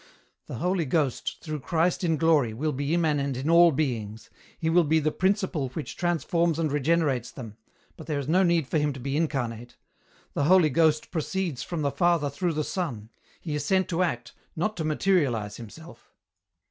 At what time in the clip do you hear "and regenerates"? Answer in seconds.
6.57-7.29